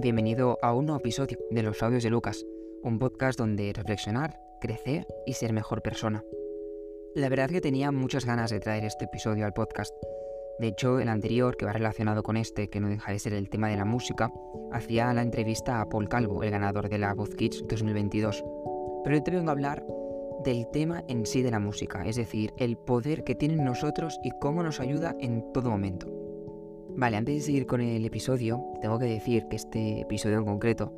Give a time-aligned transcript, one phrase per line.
[0.00, 2.46] Bienvenido a un nuevo episodio de Los Audios de Lucas,
[2.84, 6.22] un podcast donde reflexionar, crecer y ser mejor persona.
[7.16, 9.92] La verdad que tenía muchas ganas de traer este episodio al podcast.
[10.60, 13.50] De hecho, el anterior, que va relacionado con este, que no deja de ser el
[13.50, 14.30] tema de la música,
[14.70, 18.44] hacía la entrevista a Paul Calvo, el ganador de la Voz Kids 2022.
[19.02, 19.84] Pero hoy te vengo a hablar
[20.44, 24.20] del tema en sí de la música, es decir, el poder que tiene en nosotros
[24.22, 26.17] y cómo nos ayuda en todo momento.
[26.98, 30.92] Vale, antes de seguir con el episodio, tengo que decir que este episodio en concreto,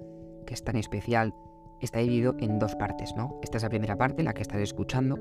[0.46, 1.34] que es tan especial,
[1.82, 3.38] está dividido en dos partes, ¿no?
[3.42, 5.18] Esta es la primera parte, la que estás escuchando,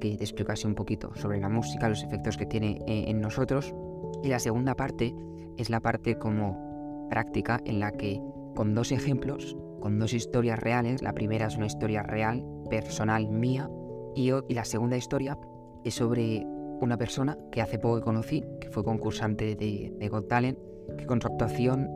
[0.00, 3.20] que te explica así un poquito sobre la música, los efectos que tiene eh, en
[3.20, 3.74] nosotros.
[4.22, 5.14] Y la segunda parte
[5.58, 8.18] es la parte como práctica en la que
[8.54, 13.68] con dos ejemplos, con dos historias reales, la primera es una historia real, personal mía,
[14.14, 15.36] y, y la segunda historia
[15.84, 16.45] es sobre
[16.80, 20.58] una persona que hace poco conocí, que fue concursante de, de Got Talent,
[20.98, 21.88] que con su actuación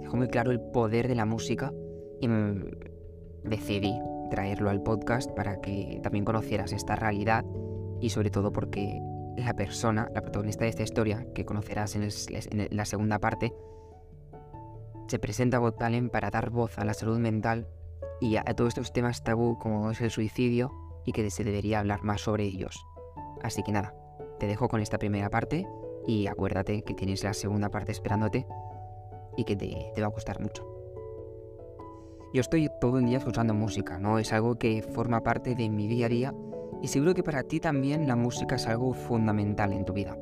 [0.00, 1.72] dejó muy claro el poder de la música
[2.20, 2.28] y
[3.44, 3.94] decidí
[4.30, 7.44] traerlo al podcast para que también conocieras esta realidad
[8.00, 9.00] y sobre todo porque
[9.36, 12.08] la persona, la protagonista de esta historia, que conocerás en,
[12.70, 13.52] la segunda parte,
[15.06, 17.68] se presenta a Got Talent para dar voz a la salud mental
[18.20, 20.72] y a todos estos temas tabú como es el suicidio
[21.04, 22.84] y que se debería hablar más sobre ellos.
[23.42, 23.94] Así que nada,
[24.38, 25.66] te dejo con esta primera parte
[26.06, 28.46] y acuérdate que tienes la segunda parte esperándote
[29.36, 30.66] y que te, va a gustar mucho.
[32.32, 34.18] Yo estoy todo el día escuchando música, ¿no?
[34.18, 36.34] Es algo que forma parte de mi día a día
[36.82, 40.16] y seguro que para ti también la música es algo fundamental en tu vida.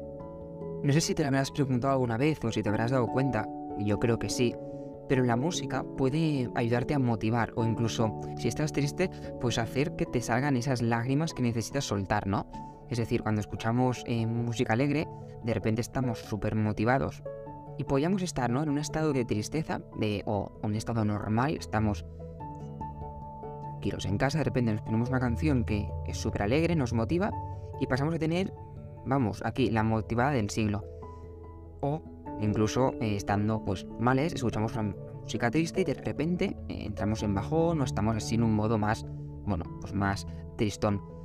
[0.82, 3.48] No sé si te lo habrás preguntado alguna vez o si te habrás dado cuenta,
[3.78, 4.54] yo creo que sí,
[5.08, 10.06] pero la música puede ayudarte a motivar o incluso si estás triste, pues hacer que
[10.06, 12.46] te salgan esas lágrimas que necesitas soltar, ¿no?
[12.90, 15.08] Es decir, cuando escuchamos eh, música alegre,
[15.42, 17.22] de repente estamos súper motivados.
[17.78, 18.62] Y podríamos estar ¿no?
[18.62, 22.06] en un estado de tristeza de, o un estado normal, estamos
[23.72, 27.30] tranquilos en casa, de repente nos ponemos una canción que es súper alegre, nos motiva
[27.80, 28.52] y pasamos a tener,
[29.04, 30.84] vamos, aquí, la motivada del siglo.
[31.80, 32.02] O
[32.40, 37.34] incluso eh, estando pues males, escuchamos una música triste y de repente eh, entramos en
[37.34, 39.06] bajón o estamos así en un modo más,
[39.44, 41.15] bueno, pues más tristón.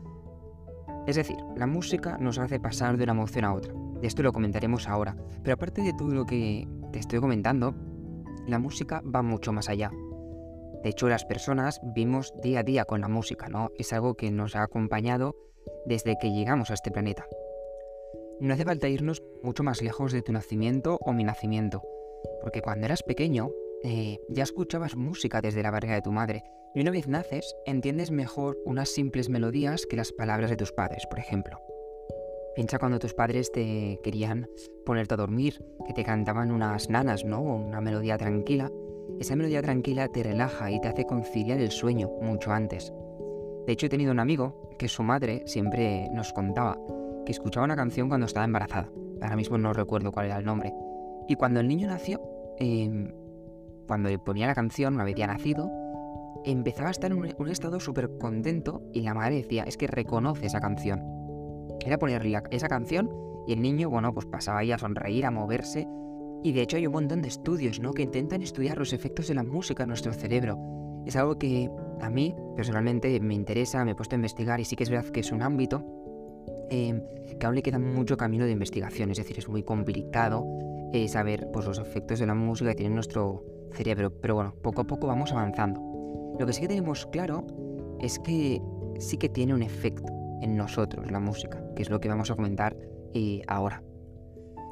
[1.08, 3.74] Es decir, la música nos hace pasar de una emoción a otra.
[4.00, 5.16] De esto lo comentaremos ahora.
[5.44, 7.74] Pero aparte de todo lo que te estoy comentando,
[8.48, 9.92] la música va mucho más allá.
[10.84, 13.70] De hecho, las personas vivimos día a día con la música, ¿no?
[13.78, 15.36] Es algo que nos ha acompañado
[15.86, 17.26] desde que llegamos a este planeta.
[18.40, 21.84] No hace falta irnos mucho más lejos de tu nacimiento o mi nacimiento,
[22.42, 23.52] porque cuando eras pequeño
[23.84, 26.44] eh, ya escuchabas música desde la barriga de tu madre
[26.74, 31.06] y una vez naces, entiendes mejor unas simples melodías que las palabras de tus padres,
[31.10, 31.60] por ejemplo.
[32.56, 34.48] Piensa cuando tus padres te querían
[34.86, 37.42] ponerte a dormir, que te cantaban unas nanas, ¿no?
[37.42, 38.70] Una melodía tranquila.
[39.20, 42.92] Esa melodía tranquila te relaja y te hace conciliar el sueño mucho antes.
[43.66, 46.78] De hecho, he tenido un amigo que su madre siempre nos contaba
[47.26, 48.92] que escuchaba una canción cuando estaba embarazada.
[49.22, 50.74] Ahora mismo no recuerdo cuál era el nombre.
[51.28, 52.22] Y cuando el niño nació,
[52.58, 53.14] em,
[53.88, 55.70] cuando le ponía la canción, una vez ya nacido,
[56.46, 60.48] empezaba a estar en un, estado súper contento y la madre decía, es que reconoce
[60.48, 61.04] esa canción.
[61.86, 63.10] Era ponerle esa canción
[63.48, 65.88] y el niño, bueno, pues pasaba ahí a sonreír, a moverse.
[66.44, 67.94] Y de hecho hay un montón de estudios, ¿no?
[67.94, 70.58] Que intentan estudiar los efectos de la música en nuestro cerebro.
[71.06, 71.70] Es algo que
[72.00, 75.12] a mí personalmente me interesa, me he puesto a investigar y sí que es verdad
[75.12, 75.84] que es un ámbito
[76.70, 77.02] em,
[77.40, 79.12] que aún le queda mucho camino de investigación.
[79.12, 80.46] Es decir, es muy complicado
[80.94, 83.44] eh, saber pues, los efectos de la música que tiene nuestro
[83.74, 84.12] cerebro.
[84.22, 85.91] Pero bueno, poco a poco vamos avanzando.
[86.40, 87.46] Lo que sí que tenemos claro
[88.00, 88.62] es que
[89.00, 90.12] sí que tiene un efecto
[90.42, 92.76] en nosotros la música, que es lo que vamos a comentar
[93.14, 93.84] eh, ahora.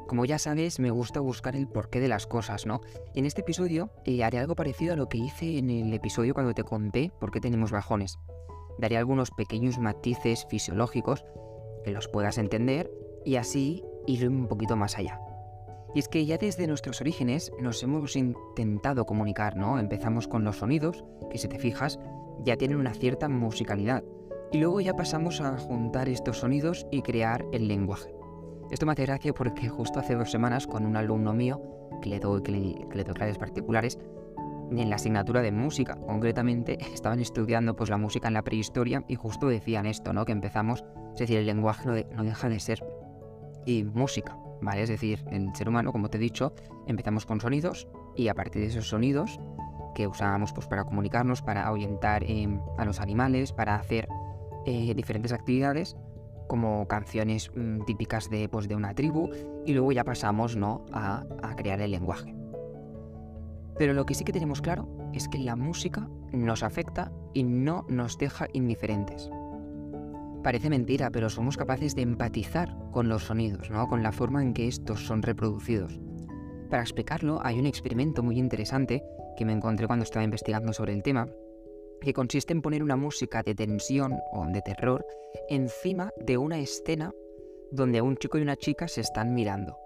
[0.08, 2.80] Como ya sabes, me gusta buscar el porqué de las cosas, ¿no?
[3.14, 6.34] Y en este episodio eh, haré algo parecido a lo que hice en el episodio
[6.34, 8.18] cuando te conté por qué tenemos bajones.
[8.78, 11.24] Daré algunos pequeños matices fisiológicos
[11.84, 12.90] que los puedas entender
[13.24, 15.20] y así ir un poquito más allá.
[15.94, 19.78] Y es que ya desde nuestros orígenes nos hemos intentado comunicar, ¿no?
[19.78, 21.98] Empezamos con los sonidos, que si te fijas,
[22.44, 24.04] ya tienen una cierta musicalidad.
[24.52, 28.14] Y luego ya pasamos a juntar estos sonidos y crear el lenguaje.
[28.70, 31.60] Esto me hace gracia porque justo hace dos semanas con un alumno mío,
[32.00, 33.98] que le doy, que le, doy clases particulares,
[34.70, 39.16] en la asignatura de música, concretamente, estaban estudiando pues, la música en la prehistoria y
[39.16, 40.24] justo decían esto, ¿no?
[40.24, 40.84] Que empezamos,
[41.14, 42.84] es decir, el lenguaje no, no deja de ser
[43.66, 44.36] y música.
[44.62, 44.82] ¿Vale?
[44.82, 46.54] Es decir, en el ser humano, como te he dicho,
[46.86, 49.40] empezamos con sonidos y a partir de esos sonidos
[49.94, 54.08] que usábamos pues, para comunicarnos, para ahuyentar em, a los animales, para hacer
[54.66, 55.96] eh, diferentes actividades,
[56.48, 59.30] como canciones mm, típicas de, pues, de una tribu,
[59.66, 60.84] y luego ya pasamos ¿no?
[60.92, 61.24] a,
[61.56, 62.34] crear el lenguaje.
[63.78, 67.86] Pero lo que sí que tenemos claro es que la música nos afecta y no
[67.88, 69.30] nos deja indiferentes.
[70.42, 73.86] Parece mentira, pero somos capaces de empatizar con los sonidos, ¿no?
[73.88, 76.00] con la forma en que estos son reproducidos.
[76.70, 79.02] Para explicarlo, hay un experimento muy interesante
[79.36, 81.28] que me encontré cuando estaba investigando sobre el tema,
[82.00, 85.04] que consiste en poner una música de tensión o de terror
[85.48, 87.12] encima de una escena
[87.70, 89.76] donde un chico y una chica se están mirando.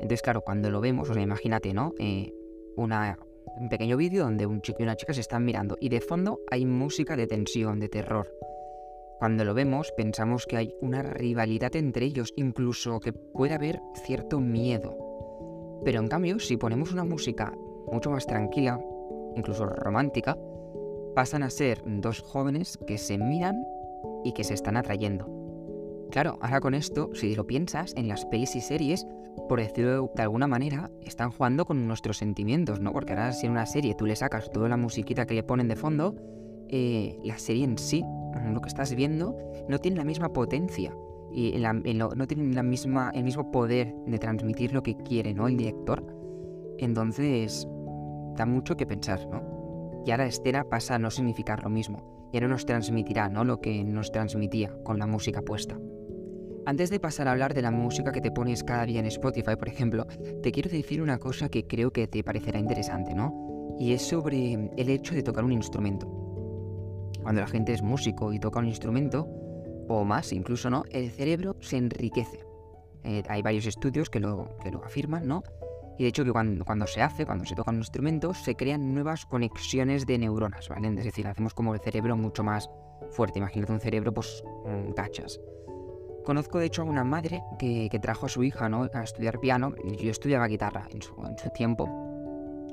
[0.00, 1.92] Entonces, claro, cuando lo vemos, o sea, imagínate, ¿no?
[1.98, 2.32] Eh,
[2.76, 6.40] un pequeño vídeo donde un chico y una chica se están mirando y de fondo
[6.50, 8.32] hay música de tensión, de terror.
[9.22, 14.40] Cuando lo vemos, pensamos que hay una rivalidad entre ellos, incluso que puede haber cierto
[14.40, 14.96] miedo.
[15.84, 17.54] Pero en cambio, si ponemos una música
[17.92, 18.80] mucho más tranquila,
[19.36, 20.36] incluso romántica,
[21.14, 23.64] pasan a ser dos jóvenes que se miran
[24.24, 25.28] y que se están atrayendo.
[26.10, 29.06] Claro, ahora con esto, si lo piensas, en las pelis y series,
[29.48, 32.92] por decirlo de alguna manera, están jugando con nuestros sentimientos, ¿no?
[32.92, 35.68] Porque ahora si en una serie tú le sacas toda la musiquita que le ponen
[35.68, 36.16] de fondo,
[36.70, 38.02] eh, la serie en sí,
[38.50, 39.36] lo que estás viendo,
[39.68, 40.94] no tiene la misma potencia
[41.32, 45.48] y no tiene la misma, el mismo poder de transmitir lo que quiere, ¿no?
[45.48, 46.04] El director.
[46.78, 47.66] Entonces,
[48.36, 50.02] da mucho que pensar, ¿no?
[50.04, 52.30] Y ahora escena pasa a no significar lo mismo.
[52.32, 53.44] Ya no nos transmitirá, ¿no?
[53.44, 55.78] Lo que nos transmitía con la música puesta.
[56.64, 59.56] Antes de pasar a hablar de la música que te pones cada día en Spotify,
[59.56, 60.06] por ejemplo,
[60.42, 63.76] te quiero decir una cosa que creo que te parecerá interesante, ¿no?
[63.78, 66.21] Y es sobre el hecho de tocar un instrumento.
[67.20, 69.28] Cuando la gente es músico y toca un instrumento,
[69.88, 70.84] o más incluso, ¿no?
[70.90, 72.40] El cerebro se enriquece.
[73.04, 75.42] Eh, hay varios estudios que lo, que lo afirman, ¿no?
[75.98, 78.94] Y de hecho que cuando, cuando, se hace, cuando se toca un instrumento, se crean
[78.94, 80.88] nuevas conexiones de neuronas, ¿vale?
[80.88, 82.70] Es decir, hacemos como el cerebro mucho más
[83.10, 83.38] fuerte.
[83.38, 84.42] Imagínate un cerebro, pues,
[84.96, 85.38] cachas.
[86.24, 88.88] Conozco de hecho a una madre que, que, trajo a su hija ¿no?
[88.94, 89.74] a estudiar piano.
[90.00, 91.88] Yo estudiaba guitarra en su, en su, tiempo,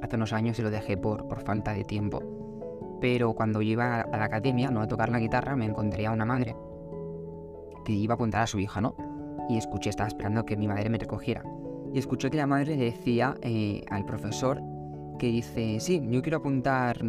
[0.01, 2.48] hace unos años y lo dejé por, por falta de tiempo.
[3.01, 4.81] Pero cuando iba a la academia ¿no?
[4.81, 6.55] a tocar la guitarra, me encontré a una madre
[7.85, 8.95] que iba a apuntar a su hija, ¿no?
[9.49, 11.43] Y escuché, estaba esperando que mi madre me recogiera
[11.93, 14.61] y escuché que la madre decía eh, al profesor
[15.17, 17.03] que dice, sí, yo quiero apuntar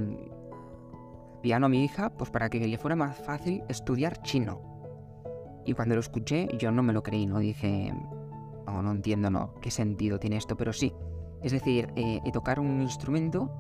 [1.43, 4.61] piano a mi hija, pues para que le fuera más fácil estudiar chino.
[5.65, 7.39] Y cuando lo escuché, yo no me lo creí, ¿no?
[7.39, 7.93] Dije,
[8.67, 10.93] no, no entiendo, no, qué sentido tiene esto, pero sí.
[11.43, 13.51] Es decir, eh, tocar un instrumento,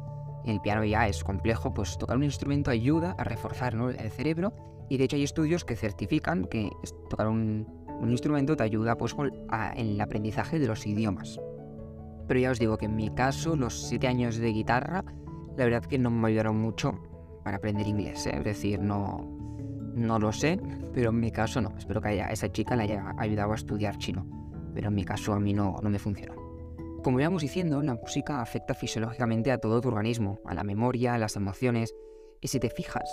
[0.45, 4.53] el piano ya es complejo, pues tocar un instrumento ayuda a reforzar el cerebro.
[4.89, 6.71] Y de hecho hay estudios que certifican que
[7.09, 7.67] tocar un,
[8.09, 11.39] instrumento te ayuda pues, en el aprendizaje de los idiomas.
[12.27, 15.05] Pero ya os digo que en mi caso, los siete años de guitarra,
[15.57, 16.99] la verdad que no me ayudaron mucho
[17.45, 18.27] para aprender inglés.
[18.27, 18.37] ¿eh?
[18.39, 19.29] Es decir, no,
[19.95, 20.59] no lo sé,
[20.95, 21.75] pero en mi caso no.
[21.77, 24.27] Espero que a esa chica le haya ayudado a estudiar chino.
[24.75, 26.40] Pero en mi caso a mí no, no me funcionó.
[27.03, 31.19] Como íbamos diciendo, la música afecta fisiológicamente a todo tu organismo, a la memoria, a
[31.19, 31.95] las emociones.
[32.41, 33.09] Y si te fijas,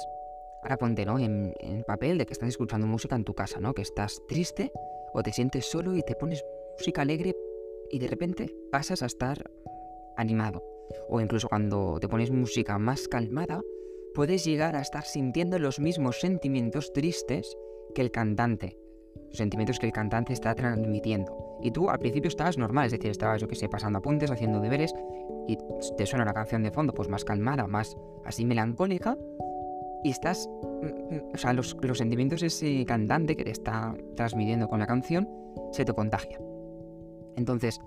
[0.61, 1.19] Ahora ponte, ¿no?
[1.19, 3.73] En, el papel de que estás escuchando música en tu casa, ¿no?
[3.73, 4.71] Que estás triste
[5.13, 6.43] o te sientes solo y te pones
[6.77, 7.35] música alegre
[7.89, 9.49] y de repente pasas a estar
[10.17, 10.63] animado.
[11.09, 13.61] O incluso cuando te pones música más calmada,
[14.13, 17.55] puedes llegar a estar sintiendo los mismos sentimientos tristes
[17.93, 18.77] que el cantante.
[19.31, 21.59] Sentimientos que el cantante está transmitiendo.
[21.61, 24.59] Y tú al principio estabas normal, es decir, estabas, yo que sé, pasando apuntes, haciendo
[24.59, 24.93] deberes,
[25.47, 25.57] y
[25.97, 29.17] te suena la canción de fondo, pues más calmada, más así melancólica,
[30.03, 30.49] y estás,
[30.81, 34.87] mm, mm, o sea, los, sentimientos de ese cantante que te está transmitiendo con la
[34.87, 35.27] canción
[35.71, 36.39] se te contagia.
[37.35, 37.79] Entonces,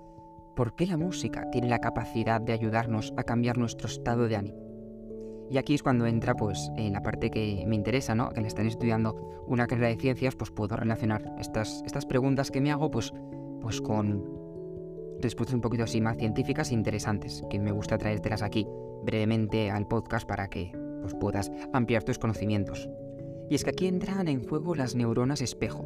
[0.55, 4.70] ¿por qué la música tiene la capacidad de ayudarnos a cambiar nuestro estado de ánimo?
[5.51, 8.29] Y aquí es cuando entra pues en la parte que me interesa, ¿no?
[8.29, 12.61] Que le están estudiando una carrera de ciencias, pues puedo relacionar estas, estas preguntas que
[12.61, 13.11] me hago pues,
[13.59, 14.23] pues con
[15.19, 18.65] respuestas un poquito así más científicas e interesantes, que me gusta traértelas aquí
[19.03, 22.89] brevemente al podcast para que pues puedas ampliar tus conocimientos.
[23.49, 25.85] Y es que aquí entran en juego las neuronas espejo.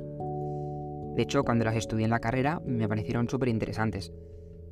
[1.15, 4.11] De hecho, cuando las estudié en la carrera, me parecieron súper interesantes.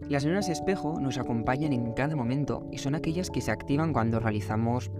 [0.10, 4.20] Las neuronas espejo nos acompañan en cada momento y son aquellas que se activan cuando
[4.20, 4.92] realizamos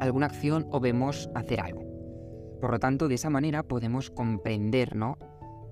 [0.00, 1.82] alguna acción o vemos hacer algo.
[2.60, 5.18] Por lo tanto, de esa manera podemos comprender ¿no?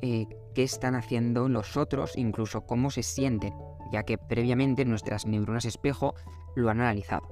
[0.00, 3.54] Eh, qué están haciendo los otros, incluso cómo se sienten,
[3.92, 6.14] ya que previamente nuestras neuronas espejo
[6.54, 7.28] lo han analizado.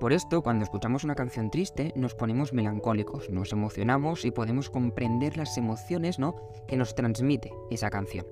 [0.00, 5.36] Por esto, cuando escuchamos una canción triste, nos ponemos melancólicos, nos emocionamos y podemos comprender
[5.36, 6.34] las emociones ¿no?
[6.66, 8.26] que nos transmite esa canción.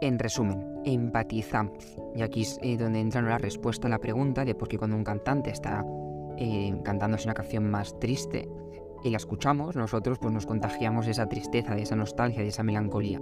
[0.00, 1.96] En resumen, empatizamos.
[2.14, 4.96] Y aquí es eh, donde entra la respuesta a la pregunta de por qué cuando
[4.96, 5.84] un cantante está
[6.36, 8.48] eh, cantándose una canción más triste
[9.02, 12.62] y la escuchamos, nosotros pues nos contagiamos de esa tristeza, de esa nostalgia, de esa
[12.62, 13.20] melancolía.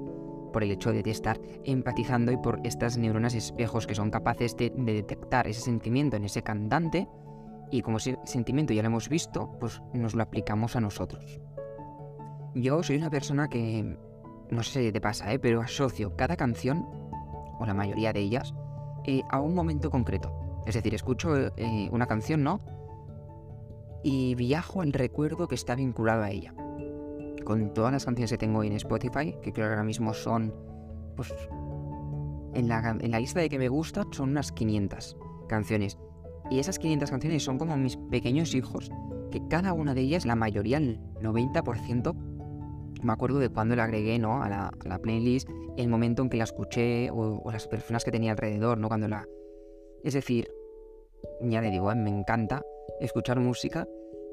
[0.52, 4.70] por el hecho de estar empatizando y por estas neuronas espejos que son capaces de,
[4.70, 7.06] detectar ese sentimiento en ese cantante
[7.70, 11.40] y como ese sentimiento ya lo hemos visto, pues nos lo aplicamos a nosotros.
[12.54, 13.98] Yo soy una persona que,
[14.50, 15.38] no sé si te pasa, ¿eh?
[15.38, 16.86] pero asocio cada canción,
[17.58, 18.54] o la mayoría de ellas,
[19.04, 20.32] eh, a un momento concreto.
[20.66, 22.60] Es decir, escucho eh, una canción, ¿no?
[24.02, 26.54] Y viajo al recuerdo que está vinculado a ella
[27.46, 30.52] con todas las canciones que tengo en Spotify, que creo que ahora mismo son,
[31.16, 31.32] pues,
[32.54, 35.16] en la, en la lista de que me gusta son unas 500
[35.48, 35.96] canciones.
[36.50, 38.90] Y esas 500 canciones son como mis pequeños hijos,
[39.30, 42.14] que cada una de ellas, la mayoría, el 90%,
[43.06, 44.42] me acuerdo de cuando la agregué ¿no?
[44.42, 48.10] a, la, a la playlist, el momento en que la escuché o, las personas que
[48.10, 48.88] tenía alrededor, ¿no?
[48.88, 49.26] Cuando la...
[50.02, 50.48] Es decir,
[51.40, 51.94] ya le digo, ¿eh?
[51.94, 52.62] me encanta
[53.00, 53.86] escuchar música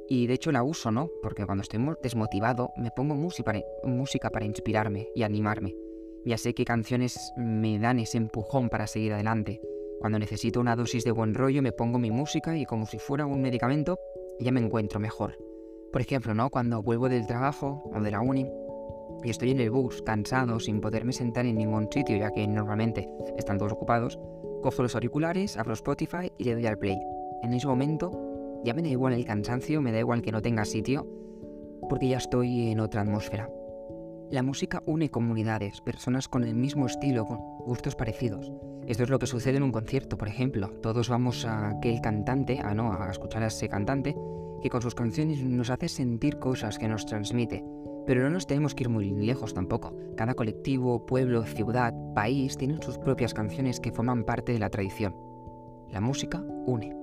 [0.09, 1.09] y de hecho la uso, ¿no?
[1.21, 5.75] Porque cuando estoy desmotivado me pongo música para, música para inspirarme y animarme.
[6.25, 9.61] Ya sé qué canciones me dan ese empujón para seguir adelante.
[9.99, 13.25] Cuando necesito una dosis de buen rollo me pongo mi música y como si fuera
[13.25, 13.97] un medicamento
[14.39, 15.37] ya me encuentro mejor.
[15.91, 16.49] Por ejemplo, ¿no?
[16.49, 18.47] Cuando vuelvo del trabajo o de la uni
[19.23, 23.09] y estoy en el bus cansado sin poderme sentar en ningún sitio ya que normalmente
[23.37, 24.19] están todos ocupados,
[24.61, 26.97] cojo los auriculares, abro Spotify y le doy al play.
[27.41, 30.65] En ese momento ya me da igual el cansancio, me da igual que no tenga
[30.65, 31.07] sitio,
[31.89, 33.49] porque ya estoy en otra atmósfera.
[34.29, 38.51] La música une comunidades, personas con el mismo estilo, con gustos parecidos.
[38.87, 40.69] Esto es lo que sucede en un concierto, por ejemplo.
[40.81, 44.15] Todos vamos a aquel cantante, a no, a escuchar a ese cantante,
[44.61, 47.63] que con sus canciones nos hace sentir cosas que nos transmite.
[48.05, 49.95] Pero no nos tenemos que ir muy lejos tampoco.
[50.17, 55.15] Cada colectivo, pueblo, ciudad, país tienen sus propias canciones que forman parte de la tradición.
[55.89, 56.95] La música une.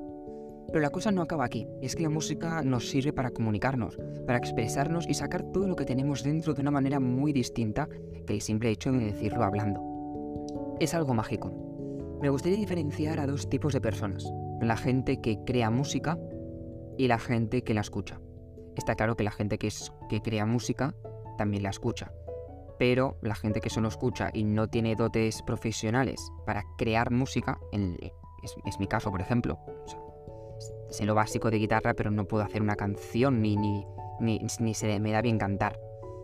[0.69, 4.39] Pero la cosa no acaba aquí, es que la música nos sirve para comunicarnos, para
[4.39, 7.89] expresarnos y sacar todo lo que tenemos dentro de una manera muy distinta
[8.27, 10.77] que el simple hecho de decirlo hablando.
[10.79, 11.53] Es algo mágico.
[12.23, 14.31] Me gustaría diferenciar a dos tipos de personas,
[14.61, 16.19] la gente que crea música
[16.97, 18.21] y la gente que la escucha.
[18.81, 20.95] Está claro que la gente que, es, que crea música
[21.37, 22.15] también la escucha,
[22.79, 27.61] pero la gente que solo escucha y no tiene dotes profesionales para crear música,
[28.43, 29.59] es, mi caso por ejemplo,
[30.89, 33.87] sé lo básico de guitarra, pero no puedo hacer una canción ni, ni,
[34.19, 35.79] ni, se me da bien cantar.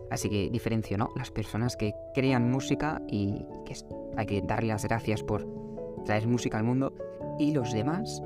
[0.09, 1.11] Así que diferencio, ¿no?
[1.15, 3.75] Las personas que crean música y que
[4.17, 5.45] hay que darle las gracias por
[6.05, 6.91] traer música al mundo
[7.37, 8.23] y los demás,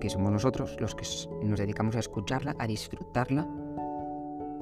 [0.00, 1.06] que somos nosotros, los que
[1.46, 3.48] nos dedicamos a escucharla, a disfrutarla.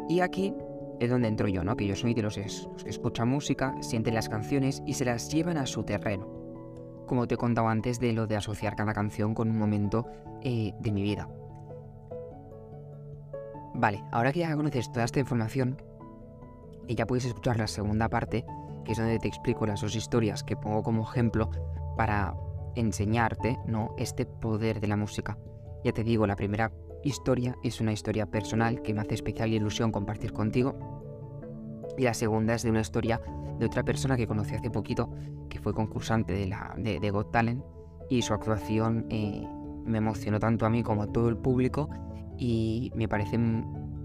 [0.08, 0.54] Y aquí
[1.00, 1.76] es donde entro yo, ¿no?
[1.76, 2.46] Que yo soy de los, que
[2.86, 6.38] escuchan música, sienten las canciones y se las llevan a su terreno
[7.08, 10.06] como te he contado antes de lo de asociar cada canción con un momento
[10.42, 11.28] eh, de mi vida.
[13.74, 15.82] Vale, ahora que ya conoces toda esta información,
[16.86, 18.44] y ya puedes escuchar la segunda parte,
[18.84, 21.50] que es donde te explico las dos historias que pongo como ejemplo
[21.96, 22.34] para
[22.76, 23.94] enseñarte ¿no?
[23.98, 25.36] este poder de la música.
[25.84, 26.72] Ya te digo, la primera
[27.04, 30.74] historia es una historia personal que me hace especial ilusión compartir contigo.
[31.96, 33.20] Y la segunda es de una historia
[33.58, 35.10] de otra persona que conocí hace poquito,
[35.48, 37.64] que fue concursante de, la, de, Got Talent,
[38.08, 39.46] y su actuación eh,
[39.84, 41.88] me emocionó tanto a mí como a todo el público,
[42.36, 43.36] y me parece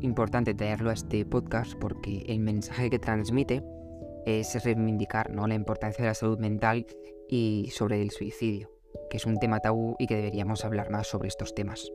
[0.01, 3.63] importante traerlo a este podcast porque el mensaje que transmite
[4.25, 5.47] es reivindicar ¿no?
[5.47, 6.85] la importancia de la salud mental
[7.29, 8.71] y sobre el suicidio,
[9.09, 11.91] que es un tema tabú y que deberíamos hablar más sobre estos temas.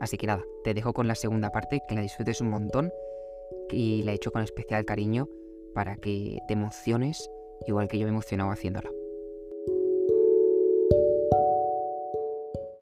[0.00, 2.92] Así que nada, te dejo con la segunda parte, que la disfrutes un montón
[3.70, 5.28] y la he hecho con especial cariño
[5.74, 7.30] para que te emociones
[7.66, 8.90] igual que yo me he emocionado haciéndola.